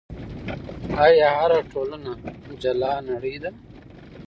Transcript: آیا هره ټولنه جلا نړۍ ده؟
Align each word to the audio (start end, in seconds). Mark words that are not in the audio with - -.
آیا 1.05 1.27
هره 1.39 1.59
ټولنه 1.71 2.11
جلا 2.61 2.93
نړۍ 3.09 3.35
ده؟ 3.43 3.51